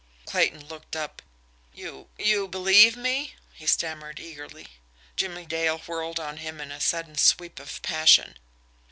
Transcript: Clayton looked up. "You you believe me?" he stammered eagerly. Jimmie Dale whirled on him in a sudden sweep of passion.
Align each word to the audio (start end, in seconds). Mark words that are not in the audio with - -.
Clayton 0.25 0.65
looked 0.65 0.95
up. 0.95 1.21
"You 1.75 2.07
you 2.17 2.47
believe 2.47 2.97
me?" 2.97 3.35
he 3.53 3.67
stammered 3.67 4.19
eagerly. 4.19 4.69
Jimmie 5.15 5.45
Dale 5.45 5.77
whirled 5.77 6.19
on 6.19 6.37
him 6.37 6.59
in 6.59 6.71
a 6.71 6.81
sudden 6.81 7.17
sweep 7.19 7.59
of 7.59 7.79
passion. 7.83 8.39